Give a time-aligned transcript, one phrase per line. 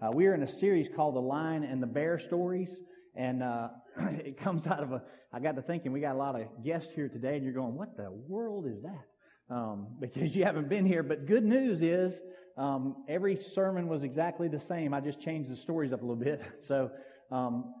[0.00, 2.68] Uh, we are in a series called The Lion and the Bear Stories.
[3.16, 3.70] And uh,
[4.24, 6.90] it comes out of a, I got to thinking, we got a lot of guests
[6.94, 9.52] here today, and you're going, what the world is that?
[9.52, 11.02] Um, because you haven't been here.
[11.02, 12.14] But good news is,
[12.56, 14.94] um, every sermon was exactly the same.
[14.94, 16.42] I just changed the stories up a little bit.
[16.68, 16.90] So,
[17.32, 17.74] um,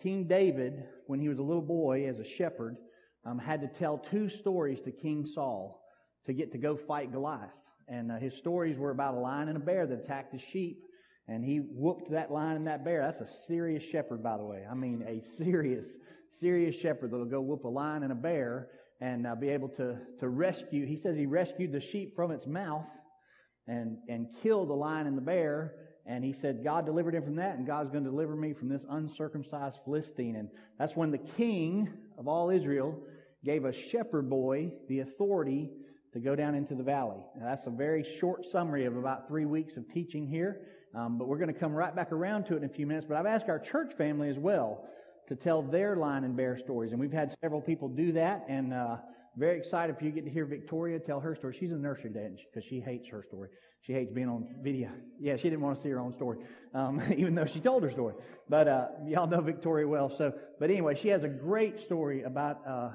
[0.00, 2.76] King David, when he was a little boy as a shepherd,
[3.24, 5.82] um, had to tell two stories to King Saul
[6.26, 7.50] to get to go fight Goliath.
[7.88, 10.84] And uh, his stories were about a lion and a bear that attacked his sheep.
[11.26, 13.02] And he whooped that lion and that bear.
[13.02, 14.64] That's a serious shepherd, by the way.
[14.70, 15.86] I mean, a serious,
[16.40, 18.68] serious shepherd that'll go whoop a lion and a bear
[19.00, 20.86] and uh, be able to, to rescue.
[20.86, 22.86] He says he rescued the sheep from its mouth
[23.66, 25.74] and, and killed the lion and the bear.
[26.06, 28.68] And he said, God delivered him from that, and God's going to deliver me from
[28.68, 30.36] this uncircumcised Philistine.
[30.36, 32.98] And that's when the king of all Israel
[33.42, 35.70] gave a shepherd boy the authority
[36.12, 37.20] to go down into the valley.
[37.36, 40.60] Now, that's a very short summary of about three weeks of teaching here,
[40.94, 43.06] um, but we're going to come right back around to it in a few minutes.
[43.08, 44.84] But I've asked our church family as well
[45.28, 48.72] to tell their lion and bear stories, and we've had several people do that, and
[48.72, 48.96] uh,
[49.36, 51.56] very excited for you to get to hear Victoria tell her story.
[51.58, 53.48] She's a nursery today because she hates her story.
[53.82, 54.90] She hates being on video.
[55.20, 56.38] Yeah, she didn't want to see her own story,
[56.72, 58.14] um, even though she told her story.
[58.48, 60.14] But uh, y'all know Victoria well.
[60.16, 62.90] So, but anyway, she has a great story about uh,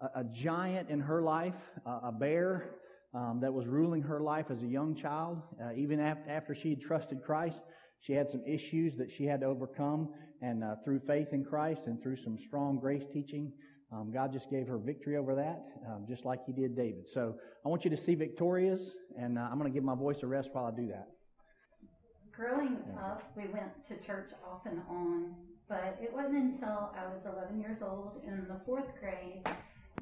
[0.00, 1.54] a, a giant in her life,
[1.86, 2.76] a bear
[3.14, 5.42] um, that was ruling her life as a young child.
[5.62, 7.56] Uh, even after, after she had trusted Christ,
[8.00, 10.08] she had some issues that she had to overcome.
[10.40, 13.52] And uh, through faith in Christ and through some strong grace teaching,
[13.92, 17.04] um, God just gave her victory over that, um, just like He did David.
[17.12, 18.80] So I want you to see Victoria's,
[19.18, 21.08] and uh, I'm going to give my voice a rest while I do that.
[22.34, 25.34] Growing up, we went to church off and on,
[25.68, 29.44] but it wasn't until I was 11 years old in the fourth grade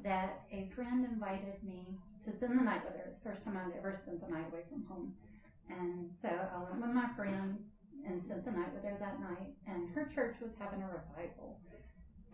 [0.03, 1.85] that a friend invited me
[2.25, 3.09] to spend the night with her.
[3.09, 5.13] It's the first time I'd ever spent the night away from home.
[5.69, 7.57] And so I went with my friend
[8.05, 9.49] and spent the night with her that night.
[9.67, 11.57] And her church was having a revival.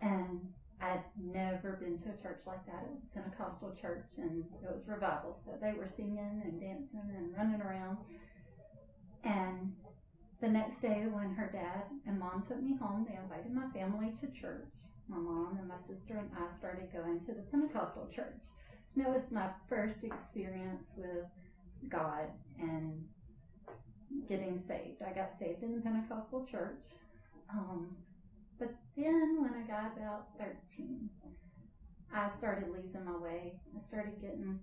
[0.00, 0.40] And
[0.80, 2.86] I'd never been to a church like that.
[2.86, 5.40] It was a Pentecostal church and it was revival.
[5.44, 7.98] So they were singing and dancing and running around.
[9.24, 9.74] And
[10.40, 14.14] the next day when her dad and mom took me home, they invited my family
[14.22, 14.70] to church
[15.08, 18.36] my mom and my sister and I started going to the Pentecostal church.
[18.98, 21.24] And it was my first experience with
[21.88, 22.26] God
[22.58, 23.04] and
[24.28, 25.02] getting saved.
[25.06, 26.82] I got saved in the Pentecostal church.
[27.48, 27.94] Um,
[28.58, 31.08] but then when I got about 13,
[32.12, 33.60] I started losing my way.
[33.76, 34.58] I started getting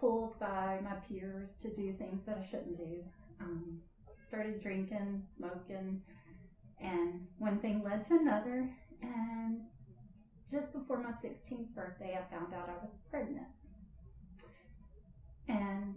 [0.00, 3.04] pulled by my peers to do things that I shouldn't do.
[3.38, 3.80] Um,
[4.28, 6.00] started drinking, smoking,
[6.80, 8.66] and one thing led to another.
[9.02, 9.60] And
[10.50, 13.44] just before my 16th birthday, I found out I was pregnant.
[15.48, 15.94] And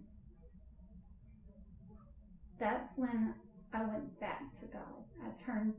[2.59, 3.34] that's when
[3.74, 5.03] I went back to God.
[5.24, 5.74] I turned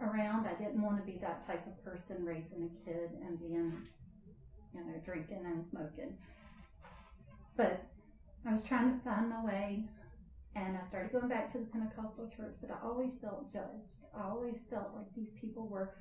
[0.00, 0.46] around.
[0.46, 3.72] I didn't want to be that type of person raising a kid and being,
[4.74, 6.16] you know, drinking and smoking.
[7.56, 7.84] But
[8.46, 9.84] I was trying to find my way
[10.56, 13.90] and I started going back to the Pentecostal church, but I always felt judged.
[14.16, 15.94] I always felt like these people were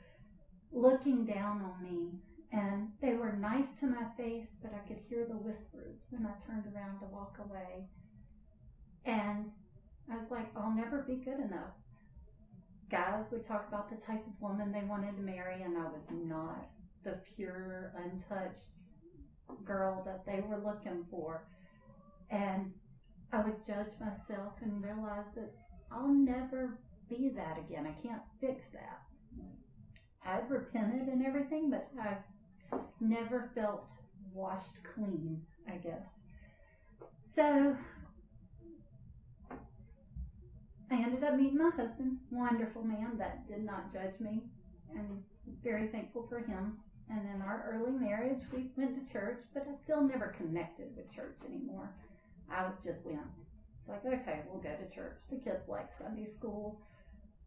[0.72, 2.12] looking down on me.
[2.54, 6.34] And they were nice to my face, but I could hear the whispers when I
[6.46, 7.90] turned around to walk away.
[9.06, 9.50] And
[10.12, 11.74] I was like, I'll never be good enough.
[12.92, 16.06] Guys would talk about the type of woman they wanted to marry, and I was
[16.12, 16.70] not
[17.04, 18.70] the pure, untouched
[19.66, 21.48] girl that they were looking for.
[22.30, 22.72] And
[23.32, 25.52] I would judge myself and realize that
[25.92, 26.78] I'll never
[27.10, 27.88] be that again.
[27.88, 29.02] I can't fix that.
[30.26, 32.24] I've repented and everything, but I've
[33.00, 33.86] never felt
[34.34, 36.02] washed clean, I guess.
[37.36, 37.76] So
[40.92, 44.44] I ended up meeting my husband, wonderful man that did not judge me,
[44.96, 46.78] and was very thankful for him.
[47.10, 51.14] And in our early marriage, we went to church, but I still never connected with
[51.14, 51.90] church anymore.
[52.50, 53.20] I just went.
[53.20, 55.18] It's like, okay, we'll go to church.
[55.30, 56.80] The kids like Sunday school.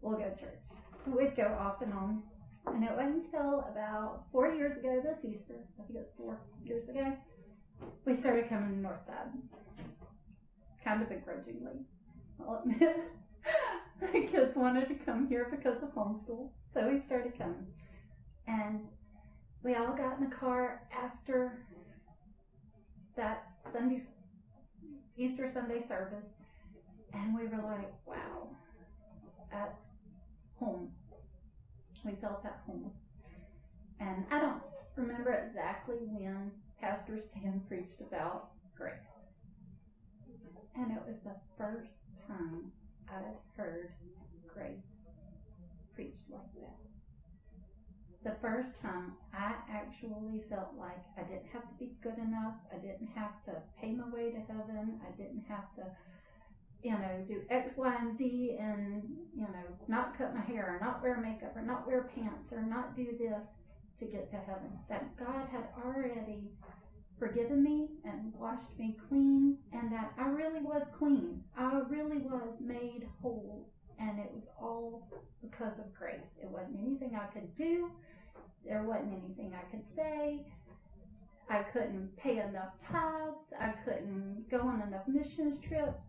[0.02, 0.60] We'll go to church.
[1.06, 2.22] We'd go off and on
[2.66, 6.40] and it wasn't until about four years ago this Easter, I think it was four
[6.64, 7.16] years ago,
[8.04, 9.30] we started coming to Northside.
[10.84, 11.84] Kind of begrudgingly,
[12.40, 12.96] I'll admit.
[14.00, 17.66] the kids wanted to come here because of homeschool, so we started coming.
[18.46, 18.80] And
[19.62, 21.64] we all got in the car after
[23.16, 24.02] that Sunday,
[25.16, 26.24] Easter Sunday service,
[27.12, 28.48] and we were like, wow,
[29.50, 29.78] that's
[30.58, 30.90] home
[32.04, 32.90] we felt at home.
[34.00, 34.62] And I don't
[34.96, 36.50] remember exactly when
[36.80, 38.92] Pastor Stan preached about grace.
[40.76, 41.90] And it was the first
[42.28, 42.72] time
[43.08, 43.92] I had heard
[44.52, 44.84] grace
[45.94, 46.76] preached like that.
[48.24, 52.76] The first time I actually felt like I didn't have to be good enough, I
[52.76, 55.86] didn't have to pay my way to heaven, I didn't have to
[56.82, 59.02] you know, do X, Y, and Z and,
[59.34, 62.62] you know, not cut my hair or not wear makeup or not wear pants or
[62.62, 63.42] not do this
[63.98, 64.70] to get to heaven.
[64.88, 66.50] That God had already
[67.18, 71.42] forgiven me and washed me clean and that I really was clean.
[71.56, 73.66] I really was made whole
[73.98, 75.08] and it was all
[75.40, 76.20] because of grace.
[76.42, 77.90] It wasn't anything I could do.
[78.66, 80.44] There wasn't anything I could say.
[81.48, 83.54] I couldn't pay enough tithes.
[83.58, 86.02] I couldn't go on enough missions trips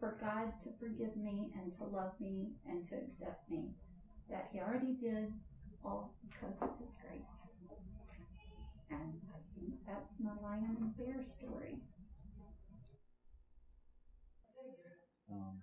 [0.00, 3.70] for God to forgive me and to love me and to accept me.
[4.30, 5.32] That He already did
[5.84, 7.22] all because of His grace.
[8.90, 11.78] And I think that's my lion and bear story.
[15.30, 15.60] Um,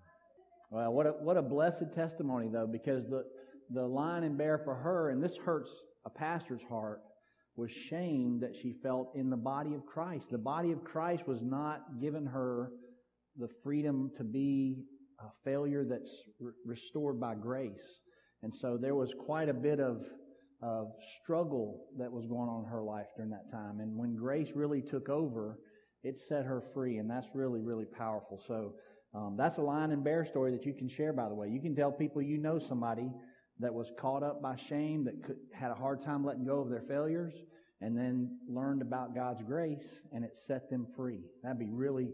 [0.69, 3.25] well, what a, what a blessed testimony, though, because the,
[3.69, 5.69] the lion and bear for her, and this hurts
[6.06, 7.01] a pastor's heart,
[7.56, 10.25] was shame that she felt in the body of Christ.
[10.31, 12.72] The body of Christ was not given her
[13.38, 14.83] the freedom to be
[15.19, 18.00] a failure that's re- restored by grace.
[18.44, 20.04] And so there was quite a bit of,
[20.62, 20.88] of
[21.22, 23.80] struggle that was going on in her life during that time.
[23.80, 25.60] And when grace really took over,
[26.04, 26.98] it set her free.
[26.98, 28.42] And that's really, really powerful.
[28.48, 28.74] So
[29.13, 31.50] um, that's a lion and bear story that you can share, by the way.
[31.50, 33.12] You can tell people you know somebody
[33.60, 36.69] that was caught up by shame, that could, had a hard time letting go of
[36.69, 37.34] their failures,
[37.81, 41.19] and then learned about God's grace, and it set them free.
[41.44, 42.10] That'd be really,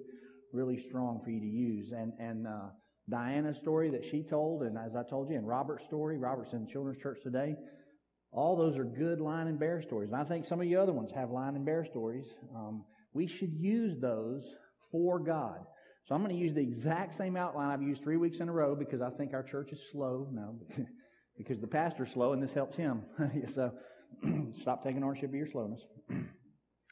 [0.53, 1.91] really strong for you to use.
[1.91, 2.69] And, and uh,
[3.09, 6.67] Diana's story that she told, and as I told you, and Robert's story, Robert's in
[6.67, 7.55] Children's Church today,
[8.31, 10.09] all those are good lion and bear stories.
[10.11, 12.25] And I think some of you other ones have lion and bear stories.
[12.55, 12.83] Um,
[13.13, 14.43] we should use those
[14.91, 15.59] for God.
[16.07, 18.51] So I'm going to use the exact same outline I've used three weeks in a
[18.51, 20.27] row because I think our church is slow.
[20.31, 20.55] No,
[21.37, 23.03] because the pastor's slow and this helps him.
[23.53, 23.71] so
[24.61, 25.81] stop taking ownership of your slowness.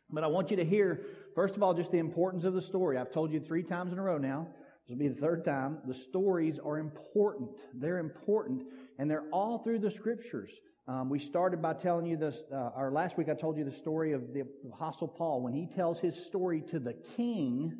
[0.10, 1.06] but I want you to hear
[1.36, 2.98] First of all, just the importance of the story.
[2.98, 4.48] I've told you three times in a row now.
[4.88, 5.80] This will be the third time.
[5.86, 7.50] The stories are important.
[7.74, 8.64] They're important,
[8.98, 10.52] and they're all through the scriptures.
[10.88, 13.76] Um, we started by telling you this, uh, or last week I told you the
[13.76, 15.42] story of the Apostle Paul.
[15.42, 17.74] When he tells his story to the king,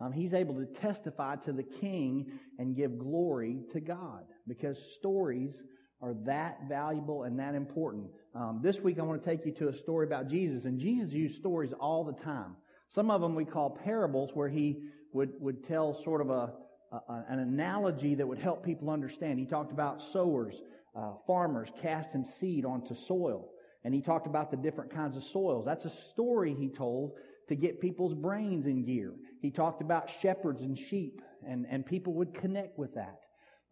[0.00, 5.60] um, he's able to testify to the king and give glory to God because stories
[6.00, 8.06] are that valuable and that important.
[8.34, 11.12] Um, this week I want to take you to a story about Jesus, and Jesus
[11.12, 12.56] used stories all the time.
[12.94, 14.82] Some of them we call parables, where he
[15.12, 16.52] would, would tell sort of a,
[16.92, 19.38] a an analogy that would help people understand.
[19.38, 20.54] He talked about sowers,
[20.94, 23.48] uh, farmers casting seed onto soil.
[23.84, 25.64] And he talked about the different kinds of soils.
[25.64, 27.12] That's a story he told
[27.48, 29.14] to get people's brains in gear.
[29.40, 33.20] He talked about shepherds and sheep, and, and people would connect with that.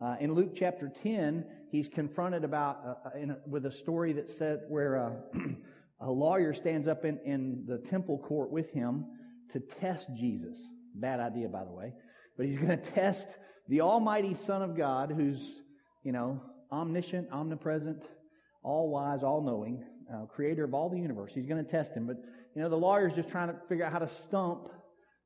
[0.01, 4.31] Uh, in Luke chapter 10, he's confronted about uh, uh a, with a story that
[4.37, 5.11] said where uh,
[6.01, 9.07] a lawyer stands up in, in the temple court with him
[9.53, 10.57] to test Jesus.
[10.95, 11.93] Bad idea, by the way.
[12.37, 13.27] But he's going to test
[13.69, 15.41] the Almighty Son of God, who's,
[16.03, 16.41] you know,
[16.73, 18.03] omniscient, omnipresent,
[18.63, 21.33] all wise, all knowing, uh, creator of all the universe.
[21.35, 22.07] He's going to test him.
[22.07, 22.17] But,
[22.55, 24.69] you know, the lawyer's just trying to figure out how to stump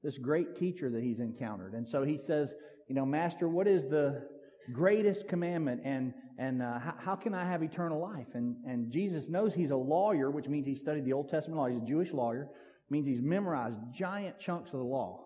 [0.02, 1.72] this great teacher that he's encountered.
[1.72, 2.52] And so he says,
[2.86, 4.28] you know, Master, what is the
[4.72, 5.82] greatest commandment?
[5.84, 8.28] And and uh, how, how, can I have eternal life?
[8.34, 11.66] And, and Jesus knows he's a lawyer, which means he studied the Old Testament law.
[11.66, 12.48] He's a Jewish lawyer,
[12.90, 15.24] means he's memorized giant chunks of the law.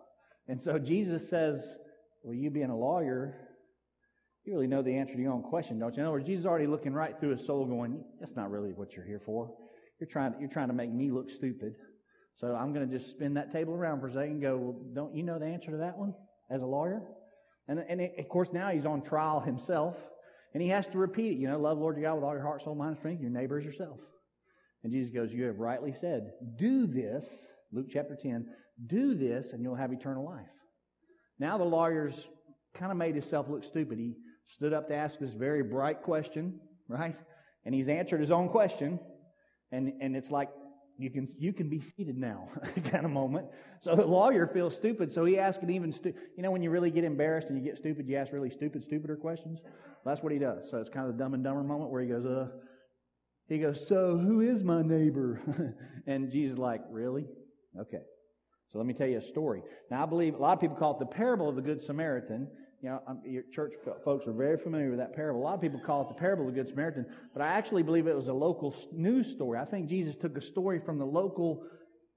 [0.48, 1.62] And so Jesus says,
[2.22, 3.36] Well, you being a lawyer,
[4.44, 6.00] you really know the answer to your own question, don't you?
[6.00, 8.72] In other words, Jesus is already looking right through his soul, going, That's not really
[8.72, 9.52] what you're here for.
[10.00, 11.74] You're trying, you're trying to make me look stupid.
[12.40, 14.76] So I'm going to just spin that table around for a second and go, Well,
[14.94, 16.14] don't you know the answer to that one
[16.50, 17.02] as a lawyer?
[17.68, 19.96] And, and of course, now he's on trial himself.
[20.54, 21.38] And he has to repeat it.
[21.38, 23.22] You know, love Lord your God with all your heart, soul, mind, and strength.
[23.22, 23.98] Your neighbor as yourself.
[24.82, 27.24] And Jesus goes, You have rightly said, do this,
[27.72, 28.46] Luke chapter 10,
[28.86, 30.46] do this, and you'll have eternal life.
[31.38, 32.14] Now the lawyer's
[32.78, 33.98] kind of made himself look stupid.
[33.98, 34.14] He
[34.56, 37.16] stood up to ask this very bright question, right?
[37.64, 38.98] And he's answered his own question.
[39.70, 40.48] And, and it's like,
[40.98, 42.48] you can, you can be seated now,
[42.90, 43.46] kind of moment.
[43.80, 46.70] So the lawyer feels stupid, so he asks an even, stu- you know, when you
[46.70, 49.60] really get embarrassed and you get stupid, you ask really stupid, stupider questions?
[50.04, 50.70] That's what he does.
[50.70, 52.48] So it's kind of the dumb and dumber moment where he goes, uh,
[53.48, 55.40] he goes, so who is my neighbor?
[56.06, 57.26] and Jesus is like, really?
[57.78, 58.02] Okay.
[58.72, 59.62] So let me tell you a story.
[59.90, 62.48] Now I believe a lot of people call it the parable of the Good Samaritan.
[62.82, 63.74] You know, um, your church
[64.04, 65.40] folks are very familiar with that parable.
[65.40, 67.84] A lot of people call it the parable of the Good Samaritan, but I actually
[67.84, 69.60] believe it was a local news story.
[69.60, 71.62] I think Jesus took a story from the local,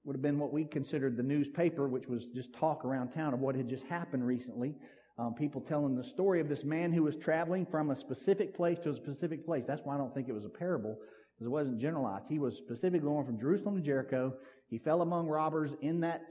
[0.05, 3.41] would have been what we considered the newspaper, which was just talk around town of
[3.41, 4.73] what had just happened recently.
[5.17, 8.77] um, people telling the story of this man who was traveling from a specific place
[8.79, 9.63] to a specific place.
[9.65, 10.97] That's why I don't think it was a parable,
[11.33, 12.27] because it wasn't generalized.
[12.27, 14.33] He was specifically going from Jerusalem to Jericho.
[14.69, 16.23] He fell among robbers in that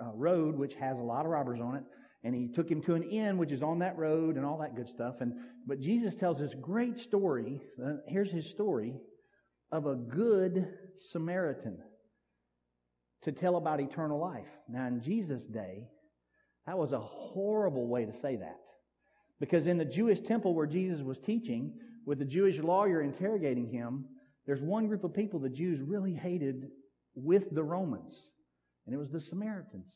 [0.00, 1.84] uh, road, which has a lot of robbers on it,
[2.22, 4.76] and he took him to an inn, which is on that road, and all that
[4.76, 5.16] good stuff.
[5.20, 5.34] And
[5.66, 7.60] but Jesus tells this great story.
[7.82, 8.94] Uh, here's his story
[9.72, 10.66] of a good
[11.10, 11.78] Samaritan
[13.22, 14.48] to tell about eternal life.
[14.68, 15.88] Now, in Jesus' day,
[16.66, 18.60] that was a horrible way to say that.
[19.38, 21.72] Because in the Jewish temple where Jesus was teaching,
[22.06, 24.04] with the Jewish lawyer interrogating him,
[24.46, 26.68] there's one group of people the Jews really hated
[27.14, 28.12] with the Romans,
[28.86, 29.86] and it was the Samaritans.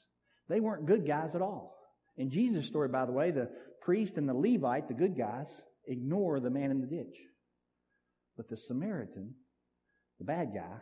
[0.49, 1.75] They weren't good guys at all.
[2.16, 3.50] In Jesus' story, by the way, the
[3.83, 5.49] priest and the Levite, the good guys,
[5.87, 7.16] ignore the man in the ditch.
[8.37, 9.35] But the Samaritan,
[10.18, 10.76] the bad guy,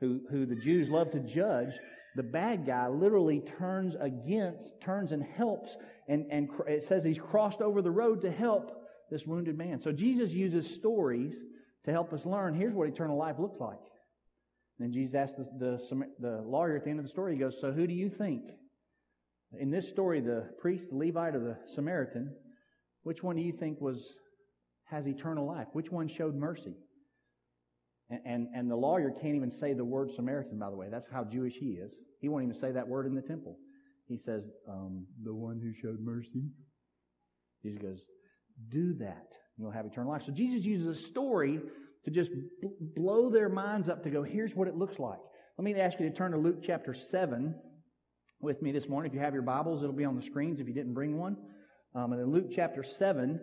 [0.00, 1.72] who, who the Jews love to judge,
[2.16, 5.70] the bad guy literally turns against, turns and helps,
[6.08, 8.72] and, and it says he's crossed over the road to help
[9.10, 9.80] this wounded man.
[9.80, 11.34] So Jesus uses stories
[11.84, 13.78] to help us learn here's what eternal life looks like.
[14.78, 17.38] And then Jesus asks the, the, the lawyer at the end of the story, he
[17.38, 18.44] goes, So who do you think?
[19.58, 22.34] In this story, the priest, the Levite, or the Samaritan,
[23.02, 24.14] which one do you think was
[24.84, 25.68] has eternal life?
[25.72, 26.74] Which one showed mercy?
[28.10, 30.88] And, and, and the lawyer can't even say the word Samaritan, by the way.
[30.90, 31.92] That's how Jewish he is.
[32.20, 33.56] He won't even say that word in the temple.
[34.06, 36.50] He says, um, the one who showed mercy.
[37.62, 38.00] Jesus goes,
[38.68, 39.28] do that.
[39.56, 40.22] You'll have eternal life.
[40.26, 41.60] So Jesus uses a story
[42.04, 42.30] to just
[42.96, 45.18] blow their minds up to go, here's what it looks like.
[45.58, 47.54] Let me ask you to turn to Luke chapter 7
[48.40, 49.10] with me this morning.
[49.10, 51.36] If you have your Bibles, it'll be on the screens if you didn't bring one.
[51.94, 53.40] Um, and in Luke chapter 7,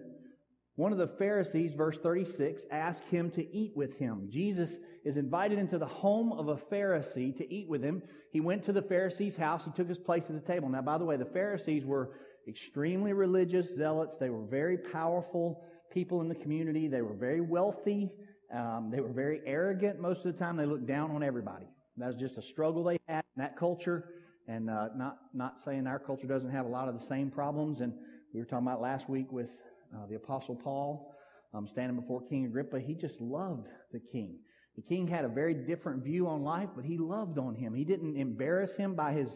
[0.76, 4.28] one of the Pharisees, verse 36, asked him to eat with him.
[4.32, 4.70] Jesus
[5.06, 8.02] is invited into the home of a Pharisee to eat with him.
[8.32, 9.64] He went to the Pharisee's house.
[9.66, 10.70] He took his place at the table.
[10.70, 12.12] Now, by the way, the Pharisees were
[12.48, 14.16] extremely religious zealots.
[14.20, 16.88] They were very powerful people in the community.
[16.88, 18.12] They were very wealthy.
[18.54, 20.58] Um, they were very arrogant most of the time.
[20.58, 21.68] They looked down on everybody.
[21.98, 24.06] That was just a struggle they had in that culture.
[24.48, 27.82] And uh, not not saying our culture doesn't have a lot of the same problems.
[27.82, 27.94] And
[28.34, 29.48] we were talking about last week with
[29.96, 31.14] uh, the Apostle Paul,
[31.54, 34.40] um, standing before King Agrippa, he just loved the king.
[34.76, 37.74] The king had a very different view on life, but he loved on him.
[37.74, 39.30] He didn't embarrass him by his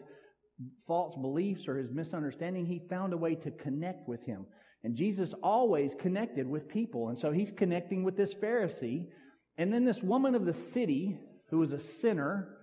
[0.86, 2.64] false beliefs or his misunderstanding.
[2.64, 4.46] He found a way to connect with him.
[4.84, 7.08] And Jesus always connected with people.
[7.08, 9.06] And so he's connecting with this Pharisee.
[9.58, 11.18] And then this woman of the city,
[11.50, 12.56] who was a sinner,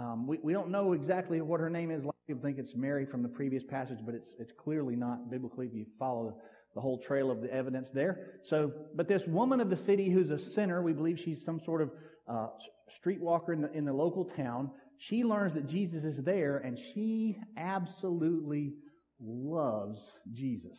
[0.00, 2.02] um, we, we don't know exactly what her name is.
[2.02, 4.94] A lot of people think it's Mary from the previous passage, but it's, it's clearly
[4.94, 6.36] not biblically if you follow
[6.74, 8.40] the whole trail of the evidence there.
[8.44, 11.80] So, but this woman of the city who's a sinner, we believe she's some sort
[11.80, 11.90] of
[12.28, 12.48] uh,
[13.02, 14.70] streetwalker in the, in the local town.
[14.98, 18.74] She learns that Jesus is there and she absolutely
[19.18, 19.98] loves
[20.34, 20.76] Jesus.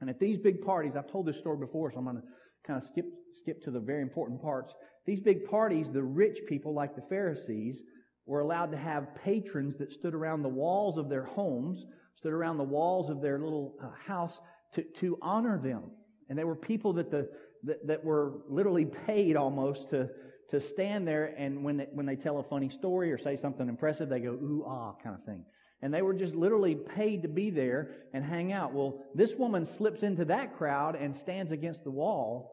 [0.00, 2.22] And at these big parties, I've told this story before, so I'm going to
[2.64, 3.06] kind of skip,
[3.40, 4.72] skip to the very important parts.
[5.06, 7.80] These big parties, the rich people like the Pharisees
[8.26, 12.58] were allowed to have patrons that stood around the walls of their homes, stood around
[12.58, 14.38] the walls of their little uh, house
[14.74, 15.84] to, to honor them.
[16.28, 17.28] And they were people that, the,
[17.64, 20.10] that, that were literally paid almost to,
[20.50, 23.68] to stand there and when they, when they tell a funny story or say something
[23.68, 25.44] impressive, they go, ooh, ah, kind of thing.
[25.82, 28.72] And they were just literally paid to be there and hang out.
[28.72, 32.52] Well, this woman slips into that crowd and stands against the wall,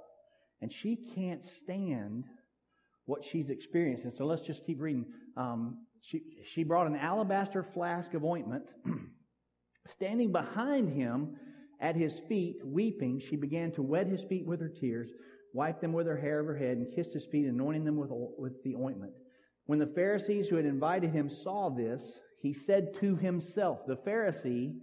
[0.61, 2.25] and she can't stand
[3.05, 4.11] what she's experiencing.
[4.17, 5.05] So let's just keep reading.
[5.37, 6.21] Um, she,
[6.53, 8.63] she brought an alabaster flask of ointment.
[9.87, 11.35] Standing behind him,
[11.83, 15.09] at his feet, weeping, she began to wet his feet with her tears,
[15.53, 18.09] wiped them with her hair of her head, and kissed his feet, anointing them with,
[18.09, 19.11] with the ointment.
[19.65, 22.01] When the Pharisees who had invited him saw this,
[22.41, 24.75] he said to himself, the Pharisee,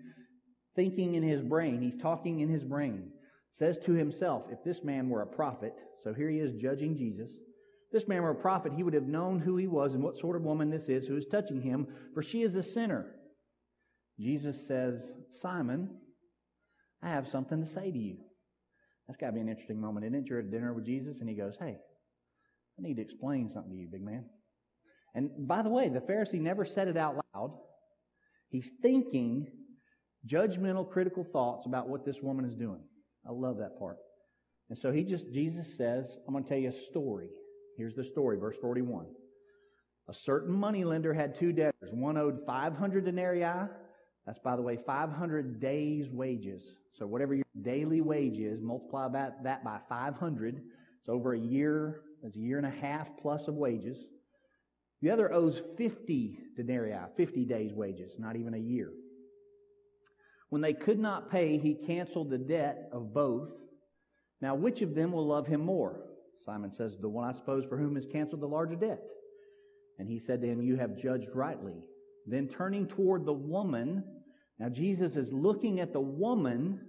[0.76, 3.10] thinking in his brain, he's talking in his brain,
[3.54, 5.74] says to himself, if this man were a prophet,
[6.04, 7.30] so here he is judging Jesus,
[7.92, 10.36] this man were a prophet, he would have known who he was and what sort
[10.36, 13.06] of woman this is who is touching him, for she is a sinner.
[14.18, 15.00] Jesus says,
[15.40, 15.90] Simon,
[17.02, 18.18] I have something to say to you.
[19.06, 20.26] That's got to be an interesting moment, isn't it?
[20.26, 21.76] You're at dinner with Jesus and he goes, Hey,
[22.78, 24.26] I need to explain something to you, big man.
[25.14, 27.58] And by the way, the Pharisee never said it out loud.
[28.50, 29.48] He's thinking
[30.30, 32.82] judgmental, critical thoughts about what this woman is doing.
[33.26, 33.96] I love that part.
[34.68, 37.30] And so he just, Jesus says, I'm going to tell you a story.
[37.76, 39.06] Here's the story, verse 41.
[40.08, 41.90] A certain moneylender had two debtors.
[41.92, 43.68] One owed 500 denarii.
[44.26, 46.62] That's, by the way, 500 days' wages.
[46.98, 50.56] So whatever your daily wage is, multiply that, that by 500.
[50.56, 53.96] It's over a year, it's a year and a half plus of wages.
[55.00, 58.90] The other owes 50 denarii, 50 days' wages, not even a year.
[60.50, 63.48] When they could not pay, he canceled the debt of both.
[64.42, 66.02] Now, which of them will love him more?
[66.44, 69.00] Simon says, The one I suppose for whom is canceled the larger debt.
[69.98, 71.76] And he said to him, You have judged rightly.
[72.26, 74.04] Then turning toward the woman,
[74.58, 76.80] now Jesus is looking at the woman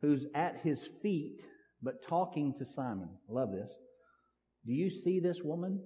[0.00, 1.42] who's at his feet,
[1.82, 3.08] but talking to Simon.
[3.28, 3.70] I love this.
[4.66, 5.80] Do you see this woman?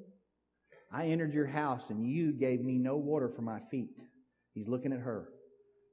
[0.92, 3.98] I entered your house and you gave me no water for my feet.
[4.54, 5.28] He's looking at her.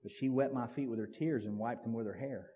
[0.04, 2.48] But she wet my feet with her tears and wiped them with her hair.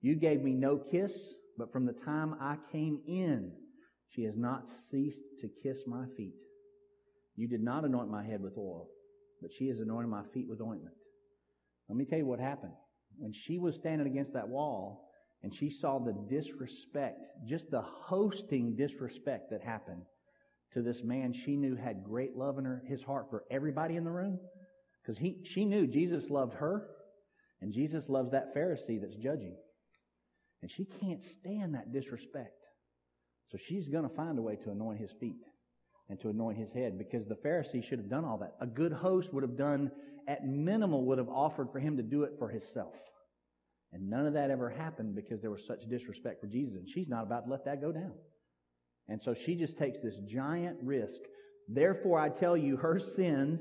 [0.00, 1.12] You gave me no kiss,
[1.58, 3.52] but from the time I came in,
[4.14, 6.34] she has not ceased to kiss my feet.
[7.36, 8.88] You did not anoint my head with oil,
[9.40, 10.94] but she has anointed my feet with ointment.
[11.88, 12.74] Let me tell you what happened.
[13.18, 15.08] When she was standing against that wall
[15.42, 20.02] and she saw the disrespect, just the hosting disrespect that happened
[20.74, 24.04] to this man she knew had great love in her, his heart for everybody in
[24.04, 24.38] the room,
[25.02, 26.86] because he, she knew Jesus loved her,
[27.60, 29.56] and Jesus loves that Pharisee that's judging.
[30.62, 32.59] And she can't stand that disrespect.
[33.50, 35.42] So she's going to find a way to anoint his feet
[36.08, 38.54] and to anoint his head because the Pharisee should have done all that.
[38.60, 39.90] A good host would have done,
[40.28, 42.94] at minimal, would have offered for him to do it for himself.
[43.92, 46.76] And none of that ever happened because there was such disrespect for Jesus.
[46.76, 48.12] And she's not about to let that go down.
[49.08, 51.18] And so she just takes this giant risk.
[51.68, 53.60] Therefore, I tell you, her sins,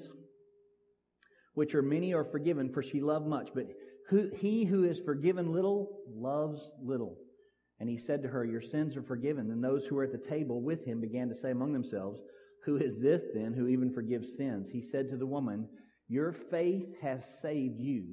[1.55, 3.50] which are many, are forgiven, for she loved much.
[3.55, 3.67] But
[4.10, 7.17] who, he who is forgiven little loves little.
[7.79, 9.51] And he said to her, Your sins are forgiven.
[9.51, 12.19] And those who were at the table with him began to say among themselves,
[12.65, 14.69] Who is this then who even forgives sins?
[14.71, 15.67] He said to the woman,
[16.07, 18.05] Your faith has saved you.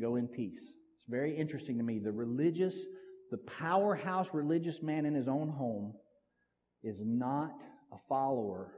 [0.00, 0.62] Go in peace.
[0.62, 1.98] It's very interesting to me.
[1.98, 2.74] The religious,
[3.30, 5.92] the powerhouse religious man in his own home
[6.82, 7.54] is not
[7.92, 8.72] a follower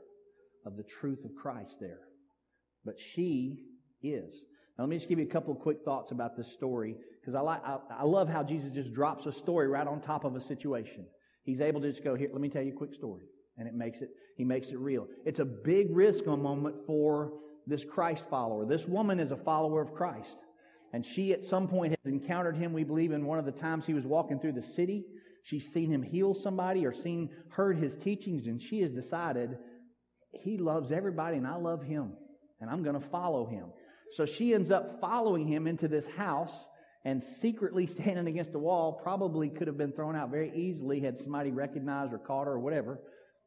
[0.67, 2.01] of the truth of Christ there.
[2.85, 3.65] But she
[4.03, 4.35] is.
[4.79, 7.41] Now, let me just give you a couple quick thoughts about this story because I,
[7.41, 10.41] like, I, I love how Jesus just drops a story right on top of a
[10.41, 11.07] situation.
[11.45, 13.23] He's able to just go, here, let me tell you a quick story.
[13.57, 15.07] And it makes it, he makes it real.
[15.25, 17.33] It's a big risk moment for
[17.67, 18.67] this Christ follower.
[18.67, 20.37] This woman is a follower of Christ.
[20.93, 23.87] And she at some point has encountered him, we believe, in one of the times
[23.87, 25.05] he was walking through the city.
[25.43, 29.57] She's seen him heal somebody or seen, heard his teachings, and she has decided
[30.33, 32.13] he loves everybody and I love him.
[32.61, 33.67] And I'm going to follow him.
[34.13, 36.53] So she ends up following him into this house
[37.05, 41.19] and secretly standing against a wall, probably could have been thrown out very easily had
[41.21, 43.01] somebody recognized or caught her or whatever.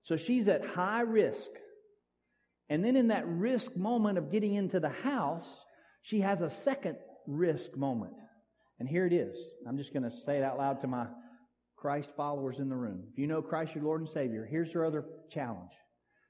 [0.03, 1.49] So she's at high risk.
[2.69, 5.47] And then in that risk moment of getting into the house,
[6.03, 8.13] she has a second risk moment.
[8.79, 9.35] And here it is.
[9.67, 11.07] I'm just going to say it out loud to my
[11.75, 13.03] Christ followers in the room.
[13.11, 15.71] If you know Christ your Lord and Savior, here's her other challenge.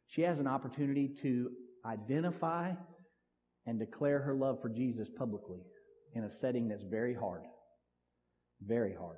[0.07, 1.51] She has an opportunity to
[1.85, 2.71] identify
[3.69, 5.60] and declare her love for Jesus publicly
[6.15, 7.43] in a setting that's very hard.
[8.65, 9.17] Very hard.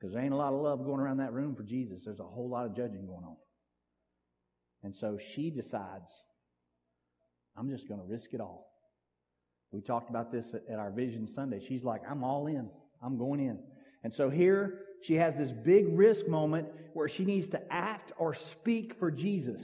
[0.00, 2.00] Because there ain't a lot of love going around that room for Jesus.
[2.02, 3.36] There's a whole lot of judging going on.
[4.82, 6.10] And so she decides,
[7.58, 8.70] I'm just going to risk it all.
[9.70, 11.60] We talked about this at our Vision Sunday.
[11.68, 12.70] She's like, I'm all in.
[13.02, 13.58] I'm going in.
[14.02, 18.32] And so here she has this big risk moment where she needs to act or
[18.32, 19.60] speak for Jesus.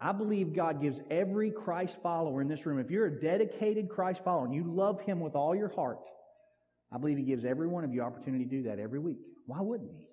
[0.00, 4.22] I believe God gives every Christ follower in this room, if you're a dedicated Christ
[4.24, 5.98] follower and you love Him with all your heart,
[6.90, 9.18] I believe He gives every one of you opportunity to do that every week.
[9.46, 10.06] Why wouldn't He?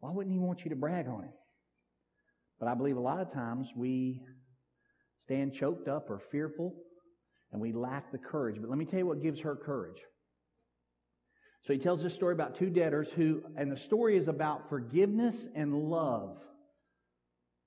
[0.00, 1.32] Why wouldn't He want you to brag on Him?
[2.58, 4.20] But I believe a lot of times we
[5.24, 6.74] stand choked up or fearful
[7.52, 8.56] and we lack the courage.
[8.60, 9.98] But let me tell you what gives her courage.
[11.66, 15.36] So he tells this story about two debtors who, and the story is about forgiveness
[15.54, 16.36] and love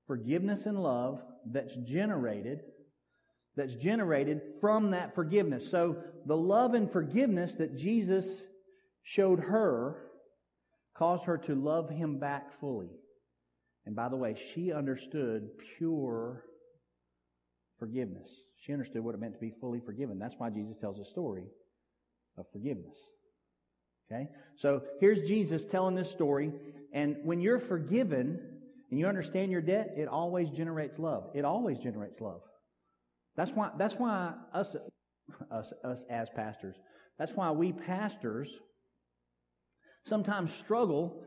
[0.07, 2.61] forgiveness and love that's generated
[3.55, 5.69] that's generated from that forgiveness.
[5.69, 8.25] So the love and forgiveness that Jesus
[9.03, 9.97] showed her
[10.97, 12.89] caused her to love him back fully.
[13.85, 16.45] And by the way, she understood pure
[17.79, 18.29] forgiveness.
[18.61, 20.19] She understood what it meant to be fully forgiven.
[20.19, 21.45] That's why Jesus tells a story
[22.37, 22.95] of forgiveness.
[24.11, 24.29] Okay?
[24.57, 26.53] So here's Jesus telling this story.
[26.93, 28.39] And when you're forgiven,
[28.93, 31.31] and you understand your debt, it always generates love.
[31.33, 32.41] It always generates love.
[33.35, 34.75] That's why, that's why us,
[35.49, 36.75] us, us as pastors,
[37.17, 38.51] that's why we pastors
[40.05, 41.23] sometimes struggle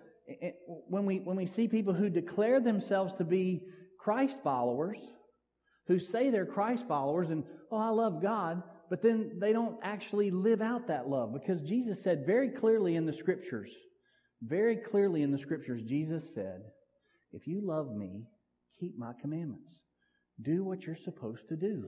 [0.89, 3.65] when we, when we see people who declare themselves to be
[3.99, 4.99] Christ followers,
[5.89, 10.31] who say they're Christ followers and, oh, I love God, but then they don't actually
[10.31, 13.73] live out that love because Jesus said very clearly in the scriptures,
[14.41, 16.61] very clearly in the scriptures, Jesus said,
[17.37, 18.25] if you love me,
[18.81, 19.71] keep my commandments.
[20.43, 21.87] Do what you're supposed to do.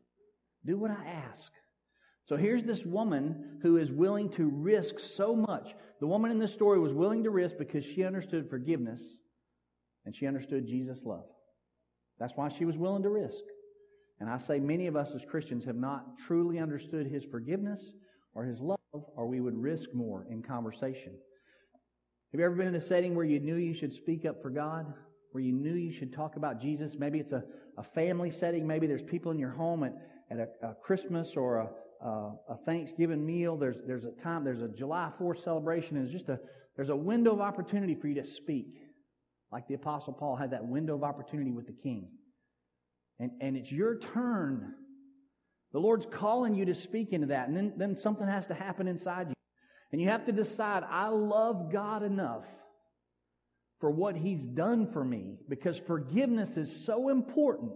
[0.66, 1.50] Do what I ask.
[2.26, 5.74] So here's this woman who is willing to risk so much.
[6.00, 9.00] The woman in this story was willing to risk because she understood forgiveness
[10.04, 11.24] and she understood Jesus' love.
[12.20, 13.42] That's why she was willing to risk.
[14.20, 17.80] And I say many of us as Christians have not truly understood his forgiveness
[18.34, 21.12] or his love, or we would risk more in conversation.
[22.32, 24.50] Have you ever been in a setting where you knew you should speak up for
[24.50, 24.92] God?
[25.32, 26.94] Where you knew you should talk about Jesus?
[26.98, 27.42] Maybe it's a,
[27.76, 28.66] a family setting.
[28.66, 29.94] Maybe there's people in your home at,
[30.30, 32.08] at a, a Christmas or a, a,
[32.50, 33.56] a, Thanksgiving meal.
[33.56, 36.38] There's, there's a time, there's a July 4th celebration, it's just a,
[36.76, 38.74] there's a window of opportunity for you to speak.
[39.50, 42.08] Like the Apostle Paul had that window of opportunity with the king.
[43.18, 44.74] And, and it's your turn.
[45.72, 47.48] The Lord's calling you to speak into that.
[47.48, 49.34] And then, then something has to happen inside you.
[49.90, 52.44] And you have to decide, I love God enough
[53.80, 57.72] for what He's done for me because forgiveness is so important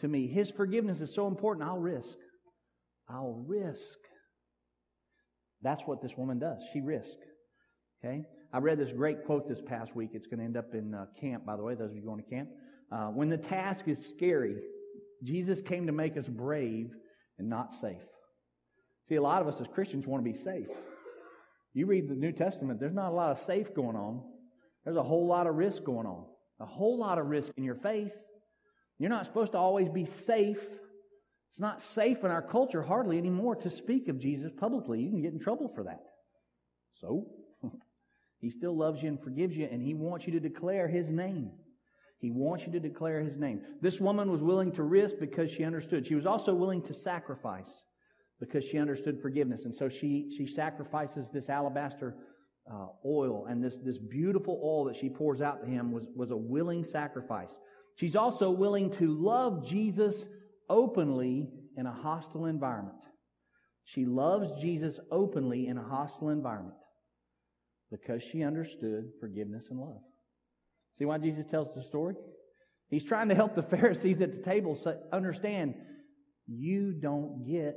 [0.00, 0.26] to me.
[0.26, 2.16] His forgiveness is so important, I'll risk.
[3.08, 3.98] I'll risk.
[5.62, 6.58] That's what this woman does.
[6.72, 7.24] She risked.
[8.04, 8.22] Okay?
[8.52, 10.10] I read this great quote this past week.
[10.12, 12.22] It's going to end up in uh, camp, by the way, those of you going
[12.22, 12.48] to camp.
[12.92, 14.56] Uh, when the task is scary,
[15.22, 16.90] Jesus came to make us brave
[17.38, 18.02] and not safe.
[19.08, 20.68] See, a lot of us as Christians want to be safe.
[21.72, 24.22] You read the New Testament, there's not a lot of safe going on.
[24.84, 26.24] There's a whole lot of risk going on.
[26.60, 28.12] A whole lot of risk in your faith.
[28.98, 30.58] You're not supposed to always be safe.
[31.50, 35.00] It's not safe in our culture hardly anymore to speak of Jesus publicly.
[35.00, 36.00] You can get in trouble for that.
[37.00, 37.26] So,
[38.40, 41.50] He still loves you and forgives you, and He wants you to declare His name.
[42.18, 43.62] He wants you to declare His name.
[43.80, 46.06] This woman was willing to risk because she understood.
[46.06, 47.70] She was also willing to sacrifice
[48.40, 49.64] because she understood forgiveness.
[49.64, 52.16] And so she, she sacrifices this alabaster
[52.70, 56.30] uh, oil and this, this beautiful oil that she pours out to him was, was
[56.30, 57.50] a willing sacrifice.
[57.96, 60.24] She's also willing to love Jesus
[60.68, 62.96] openly in a hostile environment.
[63.84, 66.76] She loves Jesus openly in a hostile environment
[67.90, 70.00] because she understood forgiveness and love.
[70.98, 72.14] See why Jesus tells the story?
[72.88, 74.78] He's trying to help the Pharisees at the table
[75.12, 75.74] understand
[76.46, 77.76] you don't get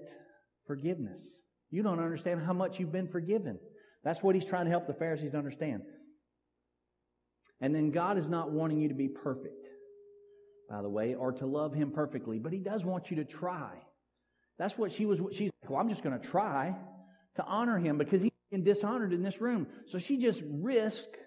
[0.65, 1.21] forgiveness.
[1.69, 3.59] You don't understand how much you've been forgiven.
[4.07, 5.81] That's what he's trying to help the Pharisees understand.
[7.59, 9.67] And then God is not wanting you to be perfect,
[10.69, 13.71] by the way, or to love him perfectly, but he does want you to try.
[14.57, 15.19] That's what she was.
[15.33, 16.73] She's like, well, I'm just going to try
[17.35, 19.67] to honor him because he's been dishonored in this room.
[19.87, 21.17] So she just risked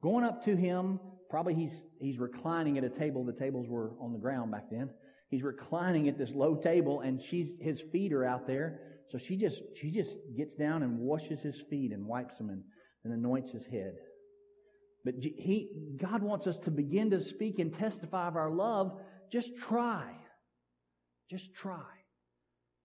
[0.00, 1.00] going up to him.
[1.28, 3.24] Probably he's, he's reclining at a table.
[3.24, 4.90] The tables were on the ground back then.
[5.28, 8.78] He's reclining at this low table and she's, his feet are out there.
[9.10, 12.62] So she just, she just gets down and washes his feet and wipes them and,
[13.04, 13.94] and anoints his head.
[15.04, 18.92] But he, God wants us to begin to speak and testify of our love.
[19.32, 20.12] Just try.
[21.30, 21.84] Just try.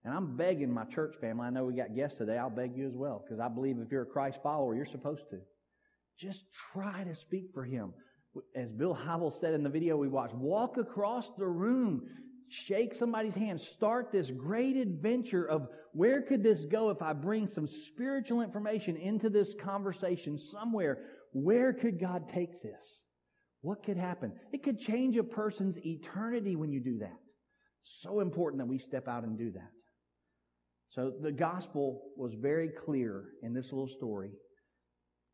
[0.06, 1.46] And I'm begging my church family.
[1.46, 2.38] I know we got guests today.
[2.38, 5.30] I'll beg you as well because I believe if you're a Christ follower, you're supposed
[5.32, 5.40] to.
[6.20, 7.94] Just try to speak for Him.
[8.56, 12.04] As Bill Hybels said in the video we watched, walk across the room
[12.50, 17.48] shake somebody's hand, start this great adventure of where could this go if I bring
[17.48, 21.00] some spiritual information into this conversation somewhere?
[21.34, 23.02] Where could God take this?
[23.62, 24.34] What could happen?
[24.52, 27.18] It could change a person's eternity when you do that.
[27.84, 29.72] So important that we step out and do that.
[30.90, 34.32] So the gospel was very clear in this little story.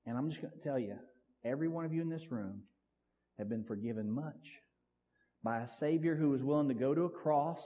[0.06, 0.96] And I'm just going to tell you,
[1.44, 2.62] every one of you in this room
[3.38, 4.48] have been forgiven much
[5.44, 7.60] by a Savior who was willing to go to a cross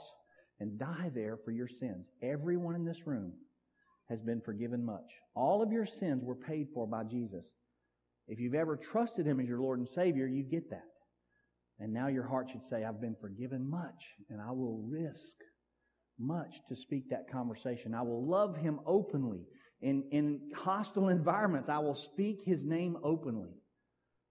[0.60, 2.06] and die there for your sins.
[2.22, 3.32] Everyone in this room
[4.08, 5.10] has been forgiven much.
[5.34, 7.44] All of your sins were paid for by Jesus.
[8.28, 10.84] If you've ever trusted Him as your Lord and Savior, you get that.
[11.80, 15.36] And now your heart should say, I've been forgiven much, and I will risk
[16.18, 17.94] much to speak that conversation.
[17.94, 19.40] I will love Him openly.
[19.82, 23.50] In, in hostile environments, I will speak His name openly.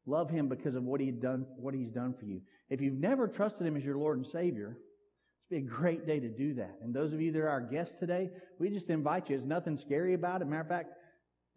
[0.06, 2.42] Love Him because of what, he done, what He's done for you.
[2.70, 6.20] If you've never trusted Him as your Lord and Savior, it's be a great day
[6.20, 6.78] to do that.
[6.82, 9.38] And those of you that are our guests today, we just invite you.
[9.38, 10.46] There's nothing scary about it.
[10.46, 10.94] Matter of fact,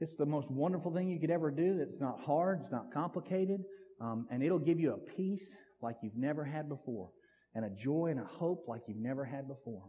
[0.00, 1.78] it's the most wonderful thing you could ever do.
[1.80, 2.60] It's not hard.
[2.62, 3.64] It's not complicated.
[4.00, 5.44] Um, and it'll give you a peace
[5.80, 7.10] like you've never had before
[7.54, 9.84] and a joy and a hope like you've never had before.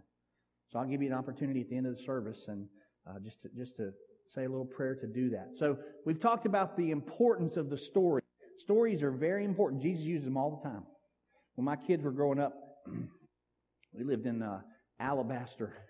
[0.72, 2.68] So I'll give you an opportunity at the end of the service and
[3.10, 3.92] uh, just to, just to
[4.34, 5.50] say a little prayer to do that.
[5.58, 8.22] So we've talked about the importance of the story.
[8.60, 9.82] Stories are very important.
[9.82, 10.84] Jesus uses them all the time.
[11.58, 12.54] When my kids were growing up,
[13.94, 14.62] we lived in uh,
[15.00, 15.74] Alabaster.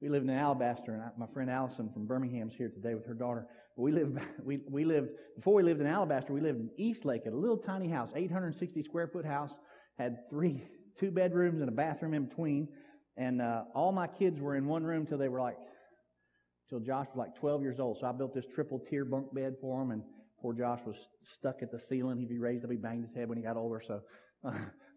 [0.00, 3.14] We lived in Alabaster, and I, my friend Allison from Birmingham's here today with her
[3.14, 3.46] daughter.
[3.76, 7.32] We lived, we, we lived, before we lived in Alabaster, we lived in Eastlake at
[7.32, 9.52] a little tiny house, 860 square foot house,
[9.96, 10.62] had three,
[11.00, 12.68] two bedrooms and a bathroom in between.
[13.16, 15.56] And uh, all my kids were in one room till they were like
[16.68, 17.96] till Josh was like 12 years old.
[18.00, 20.02] So I built this triple tier bunk bed for him, and
[20.42, 20.96] poor Josh was
[21.38, 22.18] stuck at the ceiling.
[22.18, 23.80] He'd be raised up, he banged his head when he got older.
[23.86, 24.00] So,